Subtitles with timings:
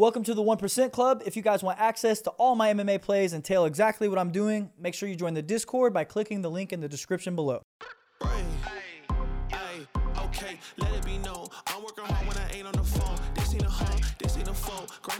[0.00, 1.24] Welcome to the 1% Club.
[1.26, 4.30] If you guys want access to all my MMA plays and tell exactly what I'm
[4.30, 7.62] doing, make sure you join the Discord by clicking the link in the description below.
[8.20, 8.46] Grind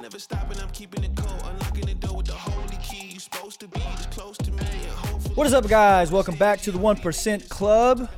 [0.02, 1.42] never stopping, I'm keeping it cold.
[1.44, 3.14] Unlocking the door with the holy key.
[3.14, 4.62] You supposed to be this close to me.
[5.34, 6.12] What is up, guys?
[6.12, 8.08] Welcome back to the 1% Club.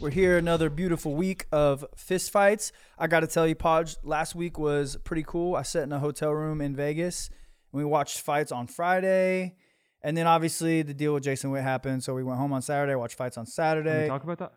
[0.00, 2.72] We're here another beautiful week of fist fights.
[2.98, 5.54] I got to tell you, Podge, last week was pretty cool.
[5.54, 7.28] I sat in a hotel room in Vegas
[7.70, 9.56] and we watched fights on Friday.
[10.02, 12.02] And then obviously the deal with Jason Witt happened.
[12.02, 14.08] So we went home on Saturday, watched fights on Can we Saturday.
[14.08, 14.52] talk about that?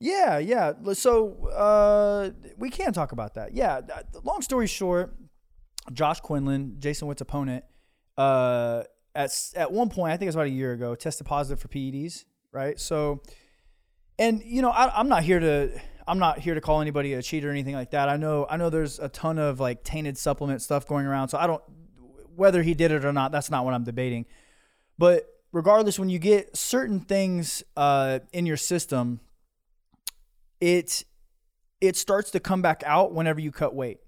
[0.00, 0.72] Yeah, yeah.
[0.94, 3.52] So uh, we can talk about that.
[3.52, 3.82] Yeah.
[4.24, 5.14] Long story short,
[5.92, 7.64] Josh Quinlan, Jason Witt's opponent,
[8.16, 8.84] uh,
[9.14, 11.68] at at one point, I think it was about a year ago, tested positive for
[11.68, 12.24] PEDs.
[12.52, 12.80] Right.
[12.80, 13.20] So,
[14.20, 15.70] and you know, I, I'm not here to
[16.06, 18.08] I'm not here to call anybody a cheater or anything like that.
[18.08, 21.28] I know I know there's a ton of like tainted supplement stuff going around.
[21.30, 21.62] So I don't
[22.36, 23.32] whether he did it or not.
[23.32, 24.26] That's not what I'm debating.
[24.98, 29.20] But regardless, when you get certain things uh, in your system,
[30.60, 31.04] it
[31.80, 34.00] it starts to come back out whenever you cut weight.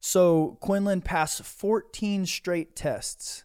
[0.00, 3.44] So Quinlan passed 14 straight tests,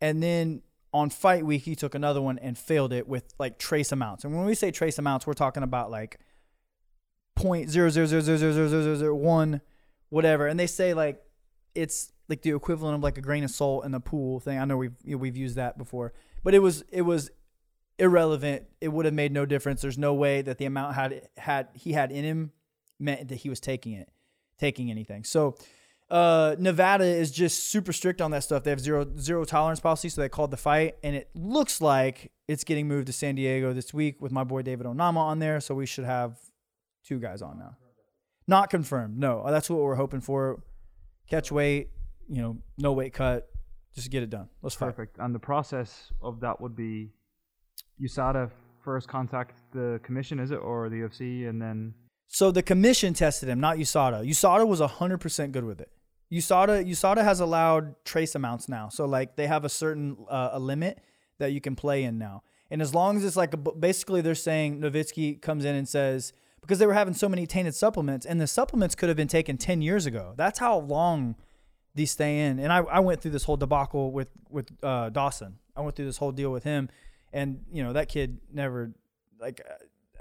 [0.00, 0.62] and then
[0.92, 4.24] on fight week he took another one and failed it with like trace amounts.
[4.24, 6.20] And when we say trace amounts, we're talking about like
[7.34, 9.60] point zero zero zero zero zero zero zero zero one,
[10.10, 10.46] whatever.
[10.46, 11.22] And they say like
[11.74, 14.58] it's like the equivalent of like a grain of salt in the pool thing.
[14.58, 16.12] I know we've you know, we've used that before,
[16.44, 17.30] but it was it was
[17.98, 18.64] irrelevant.
[18.80, 19.80] It would have made no difference.
[19.80, 22.52] There's no way that the amount had had he had in him
[22.98, 24.10] meant that he was taking it,
[24.58, 25.24] taking anything.
[25.24, 25.56] So
[26.12, 28.64] uh, Nevada is just super strict on that stuff.
[28.64, 32.30] They have zero zero tolerance policy, so they called the fight, and it looks like
[32.46, 35.58] it's getting moved to San Diego this week with my boy David Onama on there.
[35.58, 36.38] So we should have
[37.02, 37.76] two guys on now.
[38.46, 39.16] Not confirmed.
[39.18, 40.62] No, that's what we're hoping for.
[41.30, 41.88] Catch weight,
[42.28, 43.48] you know, no weight cut.
[43.94, 44.48] Just get it done.
[44.60, 44.88] Let's fight.
[44.88, 45.16] Perfect.
[45.18, 47.08] And the process of that would be
[48.02, 48.50] USADA
[48.84, 51.94] first contact the commission, is it, or the UFC, and then
[52.28, 54.28] So the commission tested him, not USADA.
[54.28, 55.90] USADA was 100% good with it.
[56.32, 58.88] USADA USADA has allowed trace amounts now.
[58.88, 60.98] So like they have a certain uh, a limit
[61.38, 62.42] that you can play in now.
[62.70, 66.32] And as long as it's like a, basically they're saying Novitzky comes in and says
[66.62, 69.58] because they were having so many tainted supplements and the supplements could have been taken
[69.58, 70.32] 10 years ago.
[70.36, 71.36] That's how long
[71.94, 72.58] these stay in.
[72.58, 75.58] And I, I went through this whole debacle with with uh, Dawson.
[75.76, 76.88] I went through this whole deal with him,
[77.32, 78.92] and you know that kid never
[79.38, 79.60] like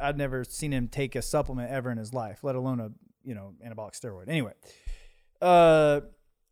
[0.01, 2.91] I'd never seen him take a supplement ever in his life, let alone a
[3.23, 4.27] you know anabolic steroid.
[4.27, 4.53] Anyway,
[5.41, 6.01] uh,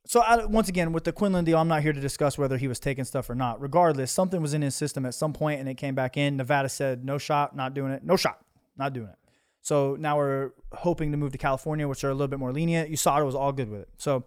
[0.06, 2.68] so I, once again with the Quinlan deal, I'm not here to discuss whether he
[2.68, 3.62] was taking stuff or not.
[3.62, 6.38] Regardless, something was in his system at some point, and it came back in.
[6.38, 8.04] Nevada said no shot, not doing it.
[8.04, 8.44] No shot,
[8.78, 9.16] not doing it.
[9.62, 12.92] So now we're hoping to move to California, which are a little bit more lenient.
[12.92, 13.90] USADA was all good with it.
[13.98, 14.26] So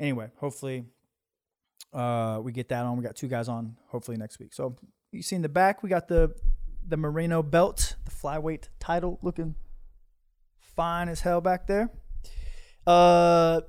[0.00, 0.86] anyway, hopefully
[1.92, 2.96] uh, we get that on.
[2.96, 4.52] We got two guys on hopefully next week.
[4.52, 4.76] So
[5.12, 6.34] you see in the back, we got the
[6.86, 9.54] the Moreno belt, the flyweight title looking
[10.60, 11.90] fine as hell back there.
[12.86, 13.60] Uh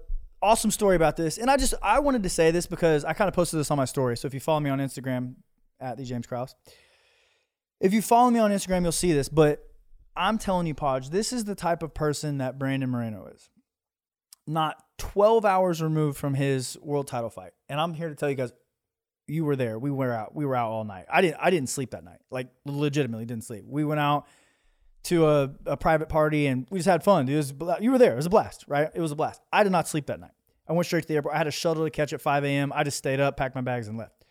[0.46, 1.38] awesome story about this.
[1.38, 3.78] And I just I wanted to say this because I kind of posted this on
[3.78, 4.16] my story.
[4.16, 5.36] So if you follow me on Instagram
[5.80, 6.56] at the James Krause,
[7.80, 9.28] if you follow me on Instagram, you'll see this.
[9.28, 9.68] But
[10.16, 13.50] I'm telling you, Podge, this is the type of person that Brandon Moreno is.
[14.48, 17.52] Not 12 hours removed from his world title fight.
[17.68, 18.54] And I'm here to tell you guys,
[19.28, 19.80] you were there.
[19.80, 20.36] We were out.
[20.36, 21.06] We were out all night.
[21.12, 22.20] I didn't I didn't sleep that night.
[22.30, 23.64] Like legitimately didn't sleep.
[23.68, 24.28] We went out
[25.06, 27.30] to a, a private party and we just had fun.
[27.30, 28.14] It was you were there.
[28.14, 28.90] It was a blast, right?
[28.94, 29.42] It was a blast.
[29.54, 30.32] I did not sleep that night.
[30.68, 31.36] I went straight to the airport.
[31.36, 32.74] I had a shuttle to catch at 5 a.m.
[32.74, 34.26] I just stayed up, packed my bags, and left.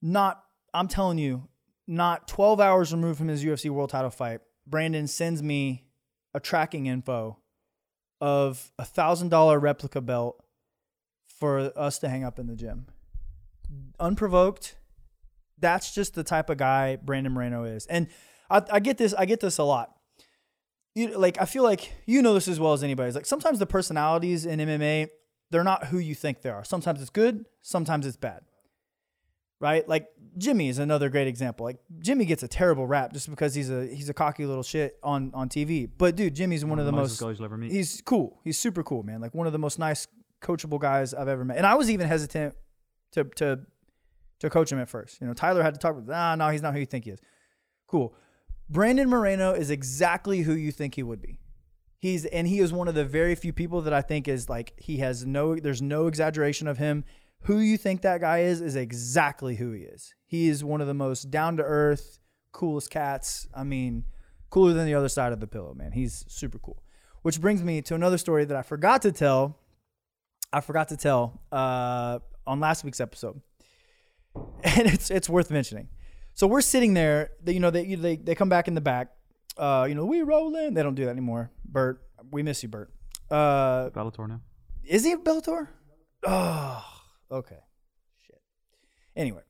[0.00, 0.42] Not,
[0.72, 1.48] I'm telling you,
[1.86, 5.84] not 12 hours removed from his UFC world title fight, Brandon sends me
[6.34, 7.38] a tracking info
[8.20, 10.42] of a thousand dollar replica belt
[11.38, 12.86] for us to hang up in the gym.
[14.00, 14.76] Unprovoked.
[15.58, 17.86] That's just the type of guy Brandon Moreno is.
[17.86, 18.08] And
[18.50, 19.97] I, I get this, I get this a lot.
[20.98, 23.08] You like I feel like you know this as well as anybody.
[23.08, 25.08] It's like sometimes the personalities in MMA,
[25.50, 26.64] they're not who you think they are.
[26.64, 28.40] Sometimes it's good, sometimes it's bad.
[29.60, 29.88] Right?
[29.88, 31.64] Like Jimmy is another great example.
[31.64, 34.98] Like Jimmy gets a terrible rap just because he's a he's a cocky little shit
[35.02, 35.88] on on TV.
[35.96, 37.70] But dude, Jimmy's one, of the most guys you'll ever meet.
[37.70, 38.40] he's cool.
[38.42, 39.20] He's super cool, man.
[39.20, 40.08] Like one of the most nice,
[40.42, 41.58] coachable guys I've ever met.
[41.58, 42.54] And I was even hesitant
[43.12, 43.60] to to
[44.40, 45.20] to coach him at first.
[45.20, 47.10] You know, Tyler had to talk with, ah, no, he's not who you think he
[47.10, 47.20] is.
[47.86, 48.14] Cool.
[48.70, 51.40] Brandon Moreno is exactly who you think he would be.
[51.98, 54.74] He's and he is one of the very few people that I think is like
[54.78, 57.04] he has no there's no exaggeration of him.
[57.42, 60.14] Who you think that guy is is exactly who he is.
[60.26, 62.20] He is one of the most down to earth,
[62.52, 63.48] coolest cats.
[63.54, 64.04] I mean,
[64.50, 65.92] cooler than the other side of the pillow, man.
[65.92, 66.82] He's super cool.
[67.22, 69.58] Which brings me to another story that I forgot to tell
[70.52, 73.40] I forgot to tell uh, on last week's episode,
[74.62, 75.88] and it's it's worth mentioning.
[76.38, 77.30] So we're sitting there.
[77.42, 79.08] They, you know, they they they come back in the back.
[79.56, 80.72] Uh, you know, we rolling.
[80.72, 81.50] They don't do that anymore.
[81.64, 82.00] Bert,
[82.30, 82.92] we miss you, Bert.
[83.28, 84.40] Uh, Bellator now.
[84.84, 85.66] is he a Bellator?
[86.24, 86.84] Oh,
[87.32, 87.58] okay.
[88.24, 88.40] Shit.
[89.16, 89.40] Anyway,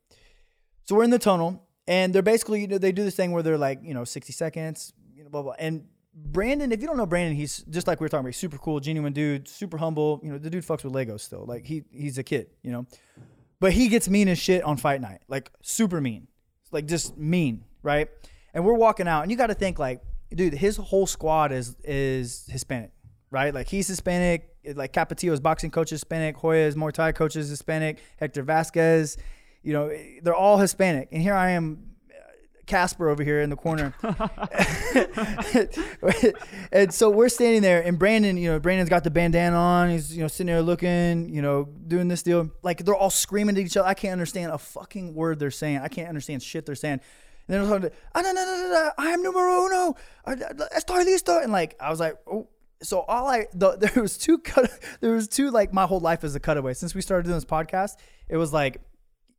[0.87, 3.43] so we're in the tunnel, and they're basically, you know, they do this thing where
[3.43, 5.57] they're like, you know, 60 seconds, you know, blah, blah.
[5.59, 8.57] And Brandon, if you don't know Brandon, he's just like we were talking about, super
[8.57, 10.21] cool, genuine dude, super humble.
[10.23, 11.45] You know, the dude fucks with Legos still.
[11.47, 12.87] Like, he he's a kid, you know?
[13.61, 16.29] But he gets mean as shit on fight night, like, super mean.
[16.73, 18.09] Like, just mean, right?
[18.55, 20.03] And we're walking out, and you got to think, like,
[20.35, 22.91] dude, his whole squad is is Hispanic,
[23.31, 23.53] right?
[23.55, 24.55] Like he's Hispanic.
[24.75, 26.37] Like Capatillo's boxing coach is Hispanic.
[26.37, 27.99] Hoya's Muay Thai coach is Hispanic.
[28.19, 29.17] Hector Vasquez,
[29.63, 29.91] you know,
[30.23, 31.09] they're all Hispanic.
[31.13, 31.95] And here I am,
[32.69, 33.95] Casper over here in the corner.
[36.73, 39.91] and so we're standing there, and Brandon, you know, Brandon's got the bandana on.
[39.91, 42.51] He's, you know, sitting there looking, you know, doing this deal.
[42.63, 43.89] Like they're all screaming at each other.
[43.89, 45.79] I can't understand a fucking word they're saying.
[45.79, 47.01] I can't understand shit they're saying.
[47.49, 49.97] And then was like, ah, no, no, no, no, I am numero uno.
[50.27, 50.35] Ah,
[50.77, 51.43] Estoy listo.
[51.43, 52.49] And like, I was like, oh.
[52.81, 56.23] So all I, the, there was two cut, there was two, like my whole life
[56.23, 56.75] is a cutaway.
[56.75, 57.97] Since we started doing this podcast,
[58.29, 58.81] it was like,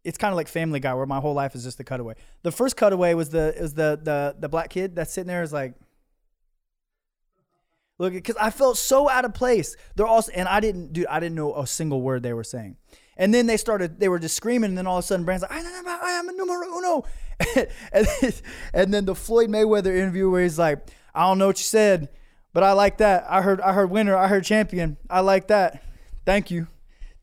[0.09, 2.15] it's kind of like Family Guy, where my whole life is just a cutaway.
[2.41, 5.53] The first cutaway was the is the the the black kid that's sitting there is
[5.53, 5.75] like,
[7.99, 9.75] look, because I felt so out of place.
[9.95, 12.77] They're also, and I didn't, dude, I didn't know a single word they were saying.
[13.17, 15.51] And then they started, they were just screaming, and then all of a sudden, Brandon's
[15.51, 17.05] like, I am, I am a numero uno.
[17.91, 18.33] and, then,
[18.73, 22.09] and then the Floyd Mayweather interview where he's like, I don't know what you said,
[22.53, 23.25] but I like that.
[23.29, 24.97] I heard, I heard winner, I heard champion.
[25.09, 25.83] I like that.
[26.25, 26.67] Thank you.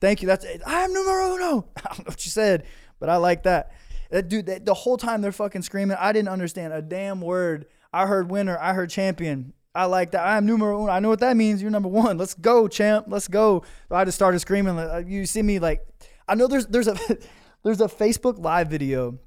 [0.01, 0.29] Thank you.
[0.29, 0.63] That's it.
[0.67, 1.69] I am numero uno.
[1.77, 2.65] I don't know what you said,
[2.99, 3.73] but I like that.
[4.11, 7.67] That dude, that, the whole time they're fucking screaming, I didn't understand a damn word.
[7.93, 9.53] I heard winner, I heard champion.
[9.75, 10.25] I like that.
[10.25, 10.91] I am numero uno.
[10.91, 11.61] I know what that means.
[11.61, 12.17] You're number one.
[12.17, 13.07] Let's go, champ.
[13.09, 13.63] Let's go.
[13.91, 14.79] So I just started screaming.
[14.79, 15.87] Uh, you see me like,
[16.27, 16.97] I know there's there's a
[17.63, 19.19] there's a Facebook live video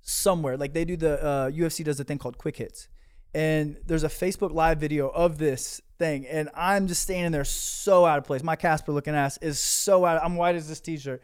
[0.00, 0.56] somewhere.
[0.56, 2.88] Like they do the uh, UFC does a thing called quick hits,
[3.34, 8.04] and there's a Facebook live video of this thing, and I'm just standing there so
[8.04, 8.42] out of place.
[8.42, 10.16] My Casper looking ass is so out.
[10.16, 11.22] Of, I'm white as this t-shirt,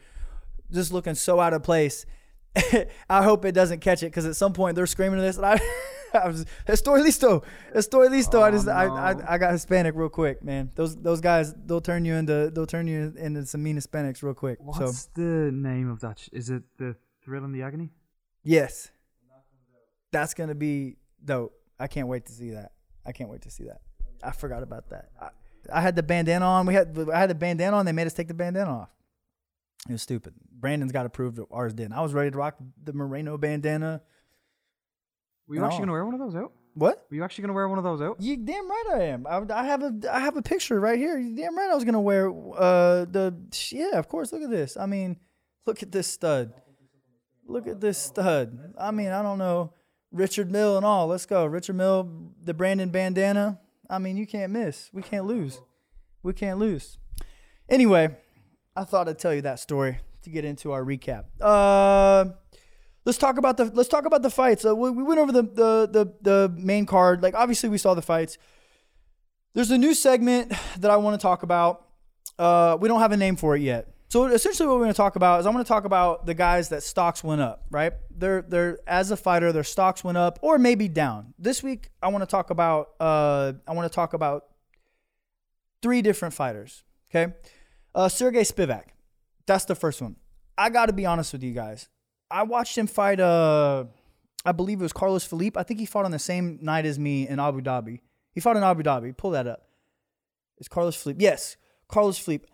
[0.71, 2.05] just looking so out of place.
[3.09, 5.59] I hope it doesn't catch it because at some point they're screaming this, and I,
[6.13, 7.43] I was estoy listo,
[7.75, 8.41] estoy listo.
[8.41, 10.71] I oh, just I, I I got Hispanic real quick, man.
[10.75, 14.33] Those those guys they'll turn you into they'll turn you into some mean Hispanics real
[14.33, 14.59] quick.
[14.59, 16.19] So What's the name of that?
[16.19, 17.91] sh- Is it the Thrill and the Agony?
[18.43, 18.89] yes,
[20.11, 21.53] that's gonna be dope.
[21.79, 22.71] I can't wait to see that.
[23.05, 23.81] I can't wait to see that.
[24.23, 25.09] I forgot about that.
[25.21, 25.29] I,
[25.71, 26.65] I had the bandana on.
[26.65, 27.85] We had I had the bandana on.
[27.85, 28.89] They made us take the bandana off.
[29.87, 30.33] It was stupid.
[30.51, 31.39] Brandon's got approved.
[31.51, 31.93] Ours didn't.
[31.93, 34.01] I was ready to rock the Moreno bandana.
[35.47, 36.51] Were you actually gonna wear one of those out?
[36.73, 37.05] What?
[37.09, 38.17] Were you actually gonna wear one of those out?
[38.19, 39.27] You damn right I am.
[39.27, 41.17] I, I have a I have a picture right here.
[41.17, 43.35] You damn right I was gonna wear uh the
[43.71, 44.33] yeah of course.
[44.33, 44.77] Look at this.
[44.77, 45.17] I mean,
[45.65, 46.53] look at this stud.
[47.45, 48.73] Look at this stud.
[48.77, 49.73] I mean, I don't know
[50.17, 51.07] Richard Mille and all.
[51.07, 52.09] Let's go, Richard Mille,
[52.43, 53.59] the Brandon bandana.
[53.89, 54.89] I mean, you can't miss.
[54.91, 55.61] We can't lose.
[56.23, 56.97] We can't lose.
[57.69, 58.15] Anyway,
[58.75, 61.25] I thought I'd tell you that story to get into our recap.
[61.39, 62.31] Uh
[63.05, 64.65] let's talk about the let's talk about the fights.
[64.65, 67.23] Uh, we, we went over the, the the the main card.
[67.23, 68.37] Like obviously we saw the fights.
[69.53, 71.85] There's a new segment that I want to talk about.
[72.37, 73.87] Uh, we don't have a name for it yet.
[74.09, 76.33] So essentially, what we're going to talk about is I'm going to talk about the
[76.33, 77.65] guys that stocks went up.
[77.69, 77.93] Right?
[78.09, 81.33] They're they're as a fighter, their stocks went up or maybe down.
[81.37, 84.45] This week, I want to talk about uh, I want to talk about
[85.81, 86.83] three different fighters.
[87.09, 87.33] Okay,
[87.93, 88.83] uh, Sergey Spivak.
[89.45, 90.15] That's the first one.
[90.57, 91.89] I got to be honest with you guys.
[92.29, 93.19] I watched him fight.
[93.19, 93.85] Uh,
[94.45, 95.57] I believe it was Carlos Felipe.
[95.57, 97.99] I think he fought on the same night as me in Abu Dhabi.
[98.33, 99.15] He fought in Abu Dhabi.
[99.15, 99.67] Pull that up.
[100.57, 101.17] It's Carlos Felipe.
[101.19, 102.45] Yes, Carlos Felipe.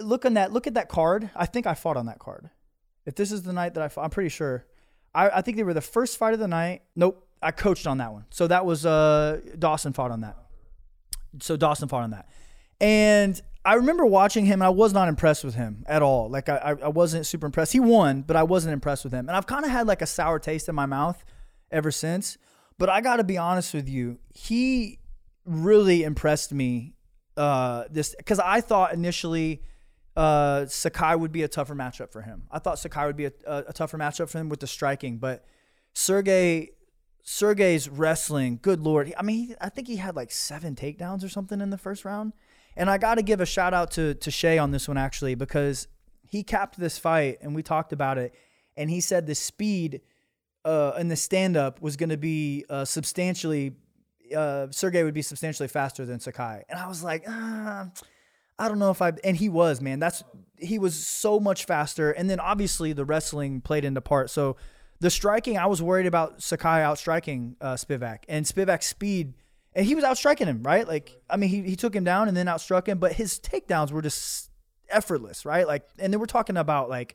[0.00, 0.52] Look on that.
[0.52, 1.30] Look at that card.
[1.34, 2.50] I think I fought on that card.
[3.06, 4.66] If this is the night that I fought, I'm pretty sure.
[5.14, 6.82] I, I think they were the first fight of the night.
[6.94, 7.26] Nope.
[7.42, 8.24] I coached on that one.
[8.30, 10.36] So that was uh, Dawson fought on that.
[11.40, 12.28] So Dawson fought on that.
[12.80, 16.28] And I remember watching him, and I was not impressed with him at all.
[16.30, 17.72] Like I, I- wasn't super impressed.
[17.72, 19.28] He won, but I wasn't impressed with him.
[19.28, 21.22] And I've kind of had like a sour taste in my mouth
[21.70, 22.38] ever since.
[22.78, 24.98] But I got to be honest with you, he
[25.44, 26.94] really impressed me.
[27.36, 29.62] Uh, this because I thought initially
[30.16, 32.44] uh, Sakai would be a tougher matchup for him.
[32.50, 35.18] I thought Sakai would be a, a, a tougher matchup for him with the striking,
[35.18, 35.44] but
[35.92, 36.70] Sergey
[37.22, 39.12] Sergey's wrestling, good lord.
[39.18, 42.04] I mean, he, I think he had like seven takedowns or something in the first
[42.04, 42.32] round.
[42.76, 45.34] And I got to give a shout out to to Shay on this one actually
[45.34, 45.88] because
[46.28, 48.34] he capped this fight and we talked about it,
[48.76, 50.00] and he said the speed
[50.64, 53.74] uh, in the stand up was going to be uh, substantially.
[54.36, 57.88] Uh, Sergey would be substantially faster than Sakai, and I was like, ah,
[58.58, 59.98] I don't know if I and he was man.
[59.98, 60.22] That's
[60.58, 64.30] he was so much faster, and then obviously the wrestling played into part.
[64.30, 64.56] So
[65.00, 69.34] the striking, I was worried about Sakai outstriking uh, Spivak and Spivak's speed,
[69.74, 70.86] and he was outstriking him, right?
[70.88, 73.92] Like I mean, he he took him down and then outstruck him, but his takedowns
[73.92, 74.50] were just
[74.88, 75.66] effortless, right?
[75.66, 77.14] Like, and then we're talking about like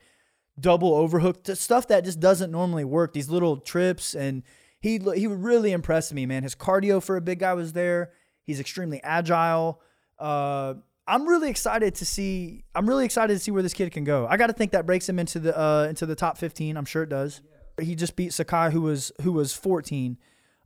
[0.59, 3.13] double overhook to stuff that just doesn't normally work.
[3.13, 4.43] These little trips, and
[4.79, 6.43] he he really impressed me, man.
[6.43, 8.11] His cardio for a big guy was there.
[8.43, 9.81] He's extremely agile.
[10.19, 10.75] Uh,
[11.11, 12.63] I'm really excited to see.
[12.73, 14.25] I'm really excited to see where this kid can go.
[14.29, 16.77] I got to think that breaks him into the uh, into the top 15.
[16.77, 17.41] I'm sure it does.
[17.81, 20.17] He just beat Sakai, who was who was 14.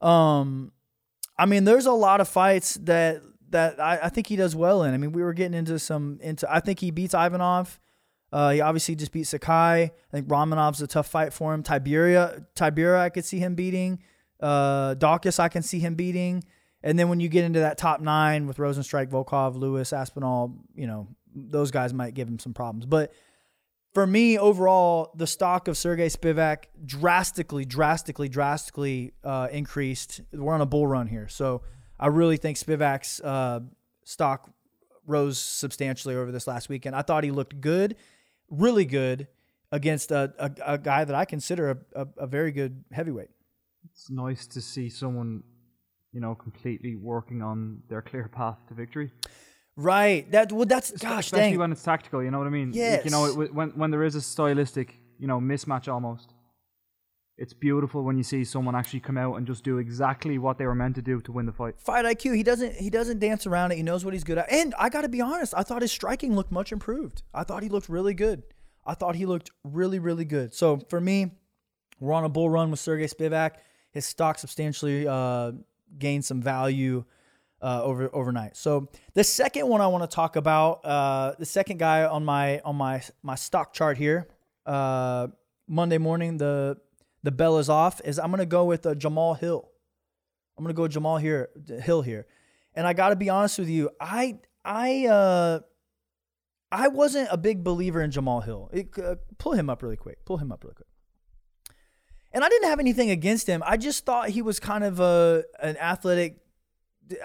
[0.01, 0.71] Um,
[1.39, 4.83] I mean, there's a lot of fights that that I, I think he does well
[4.83, 4.93] in.
[4.93, 6.47] I mean, we were getting into some into.
[6.53, 7.79] I think he beats Ivanov.
[8.31, 9.83] Uh, he obviously just beat Sakai.
[9.83, 11.63] I think Romanov's a tough fight for him.
[11.63, 13.99] Tybura, Tybura, I could see him beating.
[14.39, 16.43] Uh, Daukaus, I can see him beating.
[16.85, 20.87] And then when you get into that top nine with Rozenstruik, Volkov, Lewis, Aspinall, you
[20.87, 22.85] know, those guys might give him some problems.
[22.85, 23.11] But
[23.93, 30.21] for me, overall, the stock of Sergey Spivak drastically, drastically, drastically uh, increased.
[30.31, 31.27] We're on a bull run here.
[31.27, 31.63] So
[31.99, 33.61] I really think Spivak's uh,
[34.03, 34.49] stock
[35.07, 36.95] rose substantially over this last weekend.
[36.95, 37.95] I thought he looked good,
[38.49, 39.27] really good
[39.71, 43.29] against a, a, a guy that I consider a, a, a very good heavyweight.
[43.91, 45.43] It's nice to see someone,
[46.15, 49.11] you know, completely working on their clear path to victory.
[49.75, 50.31] Right.
[50.31, 51.59] That well, that's gosh Especially dang.
[51.59, 52.71] when it's tactical, you know what I mean?
[52.71, 56.33] Like, you know, it, when when there is a stylistic, you know, mismatch almost.
[57.37, 60.65] It's beautiful when you see someone actually come out and just do exactly what they
[60.65, 61.77] were meant to do to win the fight.
[61.81, 62.33] Fight IQ.
[62.33, 62.75] He doesn't.
[62.75, 63.75] He doesn't dance around it.
[63.75, 64.49] He knows what he's good at.
[64.49, 65.53] And I got to be honest.
[65.57, 67.23] I thought his striking looked much improved.
[67.33, 68.43] I thought he looked really good.
[68.85, 70.53] I thought he looked really, really good.
[70.53, 71.31] So for me,
[71.99, 73.55] we're on a bull run with Sergey Spivak.
[73.91, 75.53] His stock substantially uh,
[75.97, 77.05] gained some value
[77.61, 78.55] uh, over overnight.
[78.55, 82.59] So the second one I want to talk about, uh, the second guy on my
[82.59, 84.27] on my my stock chart here,
[84.65, 85.27] uh,
[85.67, 86.77] Monday morning, the
[87.23, 88.01] the bell is off.
[88.03, 89.69] Is I'm gonna go with uh, Jamahal Hill.
[90.57, 91.49] I'm gonna go Jamahal here
[91.81, 92.27] Hill here,
[92.75, 93.89] and I got to be honest with you.
[93.99, 95.59] I I uh
[96.71, 98.69] I wasn't a big believer in Jamahal Hill.
[98.73, 100.25] It, uh, pull him up really quick.
[100.25, 100.87] Pull him up really quick.
[102.35, 103.63] And I didn't have anything against him.
[103.65, 106.37] I just thought he was kind of a an athletic.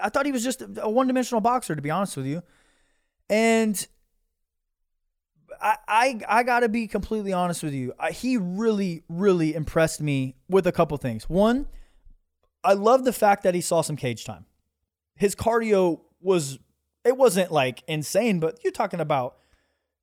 [0.01, 2.41] I thought he was just a one dimensional boxer, to be honest with you.
[3.29, 3.85] And
[5.61, 7.93] I I, I got to be completely honest with you.
[7.99, 11.29] I, he really really impressed me with a couple things.
[11.29, 11.67] One,
[12.63, 14.45] I love the fact that he saw some cage time.
[15.15, 16.57] His cardio was
[17.03, 19.35] it wasn't like insane, but you're talking about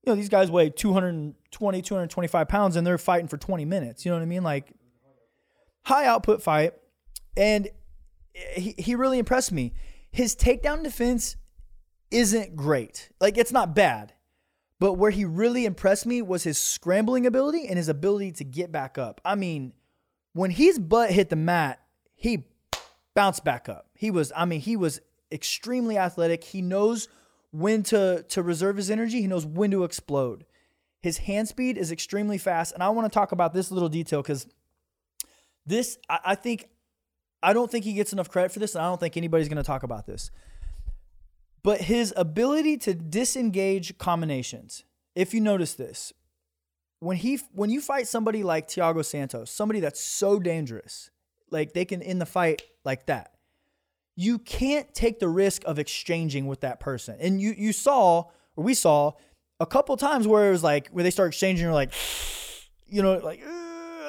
[0.05, 4.05] you know these guys weigh 220 225 pounds and they're fighting for 20 minutes.
[4.05, 4.43] You know what I mean?
[4.43, 4.75] Like
[5.89, 6.75] high output fight,
[7.37, 7.69] and
[8.35, 9.73] he he really impressed me.
[10.11, 11.37] His takedown defense
[12.11, 13.11] isn't great.
[13.21, 14.13] Like it's not bad.
[14.81, 18.71] But where he really impressed me was his scrambling ability and his ability to get
[18.71, 19.21] back up.
[19.25, 19.73] I mean,
[20.35, 21.81] when his butt hit the mat,
[22.15, 22.45] he
[23.15, 23.87] bounced back up.
[23.95, 25.01] He was, I mean, he was
[25.33, 26.45] extremely athletic.
[26.45, 27.09] He knows
[27.51, 29.21] when to to reserve his energy.
[29.21, 30.45] He knows when to explode.
[31.01, 34.23] His hand speed is extremely fast, and I want to talk about this little detail
[34.23, 34.47] because
[35.69, 36.69] this, I, I think,
[37.43, 39.59] I don't think he gets enough credit for this, and I don't think anybody's going
[39.59, 40.31] to talk about this.
[41.63, 44.85] But his ability to disengage combinations,
[45.15, 46.13] if you notice this,
[47.01, 51.11] when he when you fight somebody like Thiago Santos, somebody that's so dangerous,
[51.51, 53.35] like they can end the fight like that,
[54.17, 57.17] you can't take the risk of exchanging with that person.
[57.21, 58.25] And you you saw
[58.57, 59.13] or we saw
[59.61, 61.93] a couple times where it was like where they start exchanging, you're like,
[62.87, 63.68] you know, like "Uh,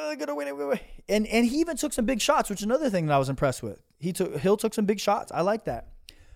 [0.09, 2.65] I gotta win win it." And and he even took some big shots, which is
[2.65, 3.81] another thing that I was impressed with.
[3.99, 5.31] He took Hill took some big shots.
[5.33, 5.89] I like that.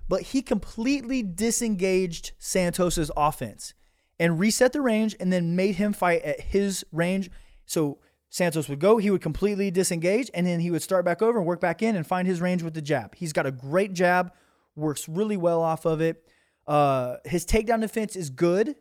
[0.07, 3.73] But he completely disengaged Santos's offense
[4.19, 7.31] and reset the range and then made him fight at his range.
[7.65, 7.99] So
[8.29, 11.47] Santos would go, he would completely disengage, and then he would start back over and
[11.47, 13.15] work back in and find his range with the jab.
[13.15, 14.31] He's got a great jab,
[14.75, 16.27] works really well off of it.
[16.65, 18.75] Uh, his takedown defense is good,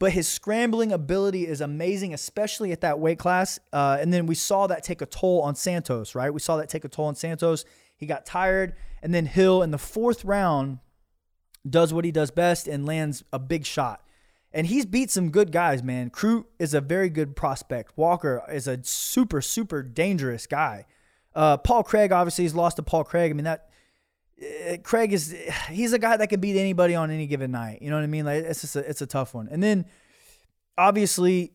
[0.00, 3.60] but his scrambling ability is amazing, especially at that weight class.
[3.70, 6.32] Uh, and then we saw that take a toll on Santos, right?
[6.32, 7.66] We saw that take a toll on Santos.
[7.98, 10.78] He got tired, and then Hill in the fourth round
[11.68, 14.02] does what he does best and lands a big shot.
[14.52, 16.08] And he's beat some good guys, man.
[16.08, 17.92] Crute is a very good prospect.
[17.96, 20.86] Walker is a super, super dangerous guy.
[21.34, 23.30] Uh, Paul Craig obviously he's lost to Paul Craig.
[23.30, 23.69] I mean that
[24.40, 25.34] Eh, Craig is
[25.68, 27.82] he's a guy that can beat anybody on any given night.
[27.82, 28.24] You know what I mean?
[28.24, 29.48] Like it's just a, it's a tough one.
[29.50, 29.86] And then
[30.78, 31.52] obviously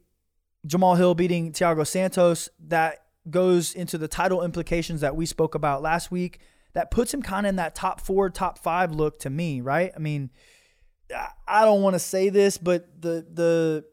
[0.68, 5.82] Jamahal Hill beating Thiago Santos that goes into the title implications that we spoke about
[5.82, 6.39] last week.
[6.74, 9.92] That puts him kind of in that top four, top five look to me, right?
[9.96, 10.30] I mean,
[11.48, 13.86] I- don't want to say this, but the the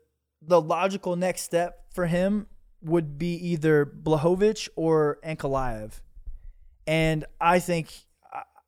[0.45, 2.49] the logical next step for him
[2.83, 6.01] would be either Blachowicz or Ankalaev,
[6.87, 7.93] and I think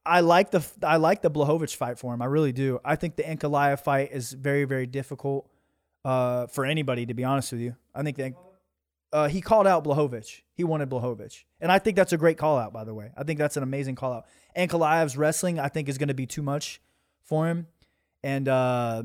[0.06, 2.22] I, like the I like the Blachowicz fight for him.
[2.22, 2.80] I really do.
[2.84, 5.48] I think the Ankalaev fight is very very difficult
[6.04, 7.06] uh, for anybody.
[7.06, 8.32] To be honest with you, I think that
[9.12, 10.42] uh, he called out Blachowicz.
[10.52, 12.72] He wanted Blachowicz, and I think that's a great call out.
[12.72, 14.26] By the way, I think that's an amazing call out.
[14.56, 16.80] Ankalaev's wrestling, I think, is going to be too much
[17.22, 17.66] for him,
[18.22, 19.04] and uh,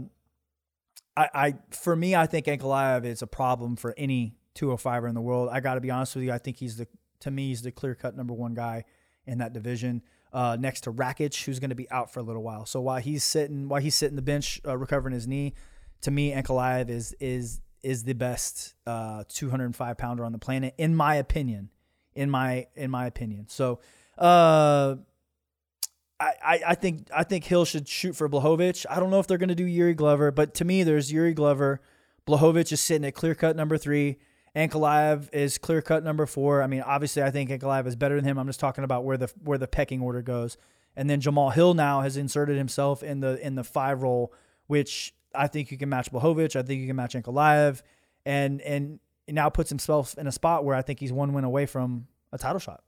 [1.15, 5.21] I, I for me, I think Ankalaev is a problem for any 205er in the
[5.21, 5.49] world.
[5.51, 6.31] I got to be honest with you.
[6.31, 6.87] I think he's the
[7.21, 8.85] to me he's the clear cut number one guy
[9.25, 10.01] in that division.
[10.31, 12.63] Uh, next to Rakic, who's going to be out for a little while.
[12.65, 15.55] So while he's sitting, while he's sitting the bench uh, recovering his knee,
[16.01, 20.95] to me, Ankalaev is is is the best uh, 205 pounder on the planet, in
[20.95, 21.69] my opinion.
[22.15, 23.45] In my in my opinion.
[23.47, 23.79] So,
[24.17, 24.95] uh,
[26.19, 28.85] I, I, think I think Hill should shoot for Blachowicz.
[28.89, 31.33] I don't know if they're going to do Jiri Glover, but to me, there's Jiri
[31.33, 31.81] Glover.
[32.27, 34.17] Blachowicz is sitting at clear cut number three.
[34.55, 36.63] Ankalaev is clear cut number four.
[36.63, 38.37] I mean, obviously, I think Ankalaev is better than him.
[38.37, 40.57] I'm just talking about where the where the pecking order goes.
[40.95, 44.33] And then Jamahal Hill now has inserted himself in the in the five role,
[44.67, 46.55] which I think you can match Blachowicz.
[46.55, 47.81] I think you can match Ankalaev,
[48.25, 51.65] and and now puts himself in a spot where I think he's one win away
[51.65, 52.83] from a title shot.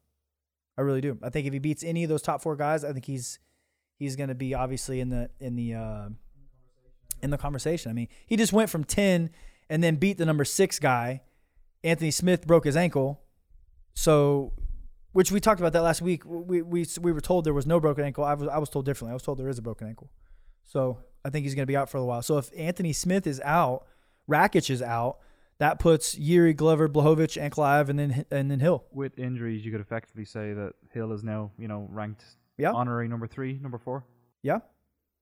[0.78, 1.18] I really do.
[1.22, 3.40] I think if he beats any of those top four guys, I think he's
[3.98, 6.10] he's going to be obviously in the in the uh,
[7.22, 7.92] in the conversation.
[7.92, 9.30] I mean, he just went from ten
[9.70, 11.22] and then beat the number six guy.
[11.84, 13.22] Anthony Smith broke his ankle,
[13.94, 14.54] so
[15.14, 16.24] which we talked about that last week.
[16.26, 18.24] We we we were told there was no broken ankle.
[18.24, 19.12] I was I was told differently.
[19.12, 20.10] I was told there is a broken ankle.
[20.64, 22.22] So I think he's going to be out for a while.
[22.22, 23.86] So if Anthony Smith is out,
[24.30, 25.18] Rakic is out.
[25.60, 28.86] That puts Jiri, Glover, Blachowicz, Ankalaev, and then and then Hill.
[28.92, 32.24] With injuries, you could effectively say that Hill is now, you know, ranked
[32.58, 32.72] Yeah.
[32.72, 34.06] honorary number three, number four.
[34.42, 34.60] Yeah,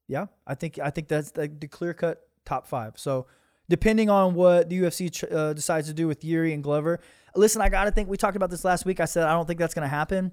[0.08, 0.28] yeah.
[0.48, 2.94] I think I think that's the, the clear cut top five.
[2.98, 3.28] So
[3.70, 7.00] depending on what the UFC uh, decides to do with Jiri and Glover,
[7.36, 8.10] listen, I gotta think.
[8.10, 9.00] We talked about this last week.
[9.00, 10.32] I said I don't think that's gonna happen.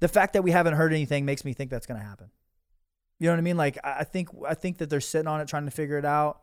[0.00, 2.30] The fact that we haven't heard anything makes me think that's gonna happen.
[3.18, 3.56] You know what I mean?
[3.56, 6.40] Like I think I think that they're sitting on it, trying to figure it out.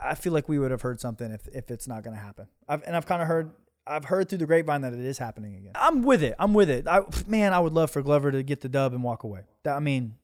[0.00, 2.46] I feel like we would have heard something if if it's not gonna happen.
[2.68, 3.50] I've, and I've kind of heard.
[3.88, 5.70] I've heard through the grapevine that it is happening again.
[5.76, 6.34] I'm with it.
[6.40, 6.88] I'm with it.
[6.88, 9.42] I, man, I would love for Glover to get the dub and walk away.
[9.64, 10.16] I mean,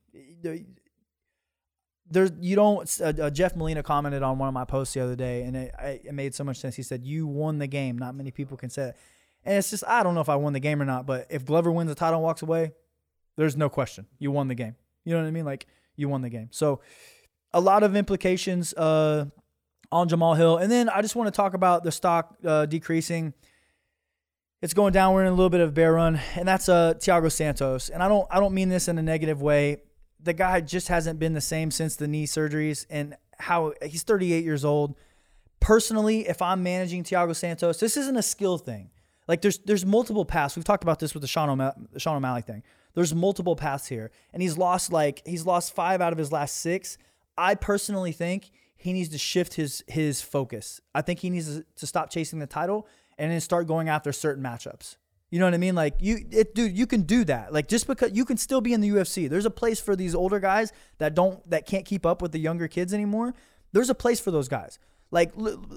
[2.13, 3.01] there's you don't.
[3.01, 5.75] Uh, uh, Jeff Molina commented on one of my posts the other day, and it,
[5.81, 6.77] it made so much sense.
[6.77, 7.99] He said, "You won the game.
[7.99, 8.97] Not many people can say it."
[9.45, 11.45] And it's just I don't know if I won the game or not, but if
[11.45, 12.73] Glover wins the title and walks away,
[13.37, 14.77] there's no question you won the game.
[15.05, 15.45] You know what I mean?
[15.45, 16.49] Like you won the game.
[16.53, 16.81] So
[17.53, 19.27] a lot of implications uh,
[19.91, 23.33] on Jamahal Hill, and then I just want to talk about the stock uh, decreasing.
[24.61, 25.15] It's going down.
[25.15, 27.89] We're in a little bit of bear run, and that's uh, Thiago Santos.
[27.89, 29.79] And I don't I don't mean this in a negative way.
[30.23, 34.45] The guy just hasn't been the same since the knee surgeries, and how he's 38
[34.45, 34.95] years old.
[35.61, 38.91] Personally, if I'm managing Thiago Santos, this isn't a skill thing.
[39.29, 40.57] Like there's there's multiple paths.
[40.57, 42.63] We've talked about this with the Sean, O'Ma- Sean O'Malley thing.
[42.95, 46.57] There's multiple paths here, and he's lost like he's lost five out of his last
[46.59, 46.99] six.
[47.39, 50.81] I personally think he needs to shift his his focus.
[50.95, 54.43] I think he needs to stop chasing the title and then start going after certain
[54.43, 54.97] matchups.
[55.33, 55.75] You know what I mean?
[55.75, 57.55] Like you, it, dude, you can do that.
[57.55, 59.31] Like just because you can still be in the UFC.
[59.31, 62.39] There's a place for these older guys that don't that can't keep up with the
[62.39, 63.33] younger kids anymore.
[63.73, 64.79] There's a place for those guys.
[65.11, 65.33] Like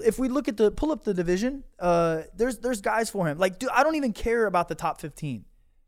[0.06, 3.38] if we look at the pull up the division, uh, there's there's guys for him.
[3.38, 5.46] Like dude, I don't even care about the top 15.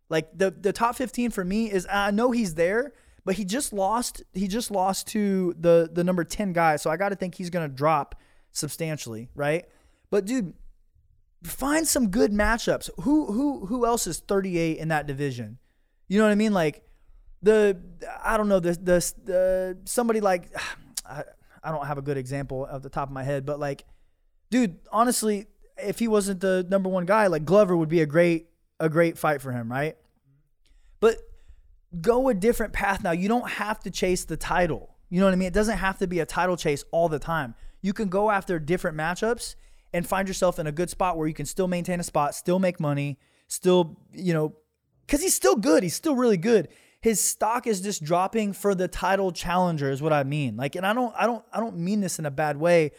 [0.09, 2.93] Like the the top 15 for me is I know he's there,
[3.25, 6.77] but he just lost he just lost to the the number 10 guy.
[6.77, 8.15] So I got to think he's going to drop
[8.53, 9.65] substantially, right?
[10.09, 10.53] But dude,
[11.43, 12.89] find some good matchups.
[13.01, 15.57] Who who who else is 38 in that division?
[16.07, 16.53] You know what I mean?
[16.53, 16.83] Like
[17.41, 17.77] the
[18.23, 20.49] I don't know the the, the somebody like
[21.05, 21.23] I,
[21.63, 23.85] I don't have a good example of the top of my head, but like
[24.49, 25.47] dude, honestly,
[25.77, 28.47] if he wasn't the number one guy, like Glover would be a great
[28.79, 29.97] a great fight for him, right?
[30.99, 31.17] But
[32.01, 33.11] go a different path now.
[33.11, 34.95] You don't have to chase the title.
[35.09, 35.47] You know what I mean?
[35.47, 37.55] It doesn't have to be a title chase all the time.
[37.81, 39.55] You can go after different matchups
[39.93, 42.59] and find yourself in a good spot where you can still maintain a spot, still
[42.59, 44.55] make money, still, you know,
[45.05, 45.83] because he's still good.
[45.83, 46.67] He's still really good.
[46.99, 50.57] His stock is just dropping for the title challenger, is what I mean.
[50.57, 52.91] Like, and I don't, I don't, I don't mean this in a bad way,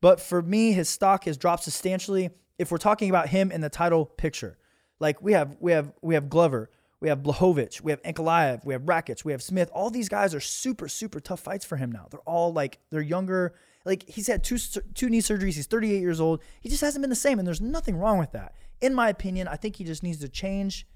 [0.00, 2.30] but for me, his stock has dropped substantially.
[2.58, 4.58] If we're talking about him in the title picture,
[5.00, 8.72] like we have, we have, we have Glover, we have Blachowicz, we have Ankalaev, we
[8.72, 9.70] have Rakic, we have Smith.
[9.72, 12.06] All these guys are super, super tough fights for him now.
[12.10, 13.54] They're all like they're younger.
[13.86, 14.58] Like he's had two
[14.94, 15.54] two knee surgeries.
[15.54, 16.42] He's 38 years old.
[16.60, 18.54] He just hasn't been the same, and there's nothing wrong with that.
[18.80, 20.86] In my opinion, I think he just needs to change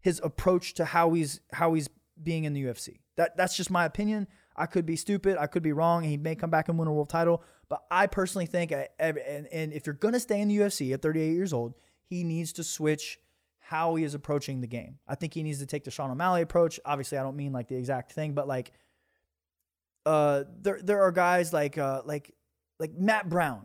[0.00, 1.88] his approach to how he's how he's
[2.20, 2.98] being in the UFC.
[3.16, 4.26] That that's just my opinion.
[4.56, 5.38] I could be stupid.
[5.38, 6.02] I could be wrong.
[6.02, 7.42] He may come back and win a world title.
[7.68, 11.00] But I personally think, uh, and, and if you're to stay in the UFC at
[11.00, 11.72] 38 years old,
[12.04, 13.18] he needs to switch
[13.60, 14.98] how he is approaching the game.
[15.08, 16.78] I think he needs to take the Sean O'Malley approach.
[16.84, 18.72] Obviously, I don't mean like the exact thing, but like,
[20.06, 22.34] uh, there there are guys like uh like
[22.78, 23.64] like Matt Brown.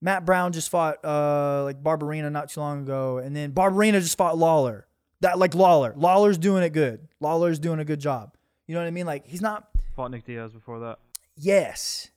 [0.00, 4.16] Matt Brown just fought uh like Barberena not too long ago, and then Barberena just
[4.16, 4.86] fought Lawler.
[5.20, 5.92] That like Lawler.
[5.96, 7.08] Lawler's doing it good.
[7.20, 8.36] Lawler's doing a good job.
[8.66, 9.06] You know what I mean?
[9.06, 9.68] Like he's not.
[9.96, 10.98] Fought Nick Diaz before that.
[11.36, 12.10] Yes,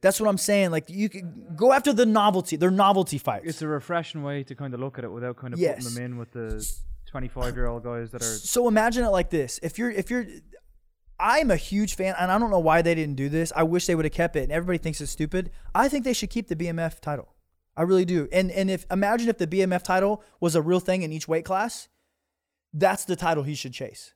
[0.00, 0.70] that's what I'm saying.
[0.70, 2.56] Like you could go after the novelty.
[2.56, 3.46] They're novelty fights.
[3.46, 5.82] It's a refreshing way to kind of look at it without kind of Yes.
[5.82, 6.64] putting them in with the
[7.06, 8.24] 25 year old guys that are.
[8.24, 10.26] So imagine it like this: if you're if you're,
[11.18, 13.52] I'm a huge fan, and I don't know why they didn't do this.
[13.56, 15.50] I wish they would have kept it, and everybody thinks it's stupid.
[15.74, 17.34] I think they should keep the BMF title.
[17.76, 18.28] I really do.
[18.32, 21.44] And and if imagine if the BMF title was a real thing in each weight
[21.44, 21.88] class,
[22.72, 24.14] that's the title he should chase.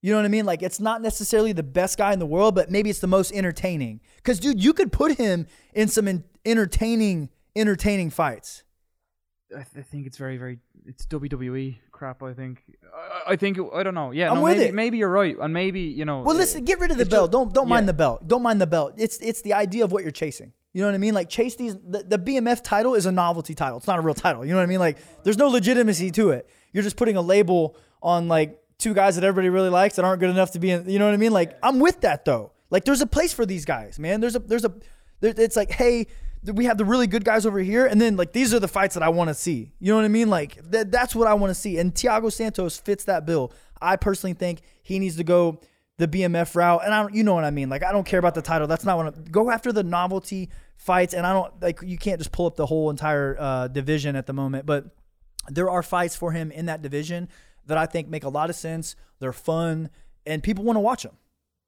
[0.00, 0.46] You know what I mean?
[0.46, 3.32] Like it's not necessarily the best guy in the world, but maybe it's the most
[3.32, 4.00] entertaining.
[4.22, 8.62] Cuz dude, you could put him in some en- entertaining entertaining fights.
[9.50, 10.58] I, th- I think it's very, very.
[10.86, 12.22] It's WWE crap.
[12.22, 12.62] I think.
[12.92, 13.58] I, I think.
[13.74, 14.10] I don't know.
[14.10, 14.74] Yeah, I'm no, with maybe, it.
[14.74, 16.22] maybe you're right, and maybe you know.
[16.22, 17.30] Well, listen, get rid of the belt.
[17.30, 17.92] ju- don't don't mind yeah.
[17.92, 18.26] the belt.
[18.26, 18.94] Don't mind the belt.
[18.96, 20.52] It's it's the idea of what you're chasing.
[20.72, 21.14] You know what I mean?
[21.14, 21.74] Like chase these.
[21.74, 23.76] The, the BMF title is a novelty title.
[23.76, 24.44] It's not a real title.
[24.44, 24.80] You know what I mean?
[24.80, 26.48] Like there's no legitimacy to it.
[26.72, 30.20] You're just putting a label on like two guys that everybody really likes that aren't
[30.20, 30.88] good enough to be in.
[30.88, 31.32] You know what I mean?
[31.32, 32.52] Like I'm with that though.
[32.70, 34.20] Like there's a place for these guys, man.
[34.20, 34.72] There's a there's a
[35.20, 36.06] there, it's like hey.
[36.44, 38.68] Th- We have the really good guys over here, and then like these are the
[38.68, 39.72] fights that I want to see.
[39.78, 40.28] You know what I mean?
[40.28, 41.78] Like that, that's what I want to see.
[41.78, 43.52] And Thiago Santos fits that bill.
[43.80, 45.60] I personally think he needs to go
[45.98, 47.68] the BMF route, and I don't, you know what I mean.
[47.68, 48.66] Like I don't care about the title.
[48.66, 52.18] That's not what I go after the novelty fights, and I don't like you can't
[52.18, 54.66] just pull up the whole entire uh, division at the moment.
[54.66, 54.86] But
[55.48, 57.28] there are fights for him in that division
[57.66, 58.96] that I think make a lot of sense.
[59.18, 59.90] They're fun,
[60.26, 61.16] and people want to watch them.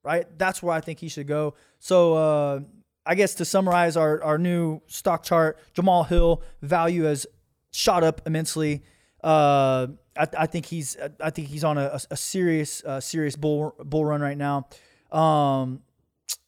[0.03, 0.25] Right?
[0.37, 1.53] That's where I think he should go.
[1.79, 2.59] So uh,
[3.05, 7.27] I guess to summarize our our new stock chart, Jamahal Hill value has
[7.71, 8.83] shot up immensely.
[9.23, 9.87] Uh,
[10.17, 14.05] I, I think he's I think he's on a, a serious uh, serious bull bull
[14.05, 14.67] run right now.
[15.11, 15.81] Um,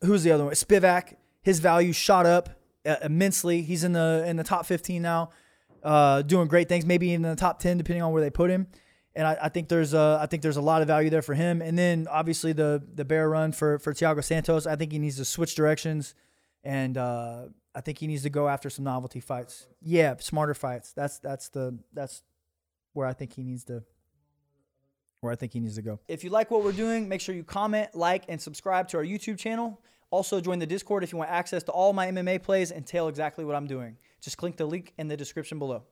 [0.02, 0.54] who's the other one?
[0.54, 1.16] Spivak.
[1.42, 2.50] His value shot up
[2.86, 3.62] uh, immensely.
[3.62, 5.30] He's in the in the top 15 now,
[5.84, 6.86] uh, doing great things.
[6.86, 8.68] Maybe in the top 10, depending on where they put him.
[9.16, 11.34] And I, I think there's a I think there's a lot of value there for
[11.34, 11.62] him.
[11.62, 14.66] And then obviously the the bear run for for Thiago Santos.
[14.66, 16.16] I think he needs to switch directions,
[16.66, 19.68] and uh, I think he needs to go after some novelty fights.
[19.82, 20.92] Yeah, smarter fights.
[20.94, 22.24] That's that's the that's
[22.94, 23.84] where I think he needs to
[25.22, 26.00] where I think he needs to go.
[26.08, 29.04] If you like what we're doing, make sure you comment, like, and subscribe to our
[29.04, 29.82] YouTube channel.
[30.12, 33.08] Also, join the Discord if you want access to all my MMA plays and tell
[33.08, 33.98] exactly what I'm doing.
[34.22, 35.84] Just click the link in the description below.